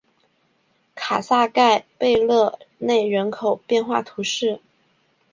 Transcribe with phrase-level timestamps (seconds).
[0.95, 4.59] 卡萨盖贝戈内人口变化图示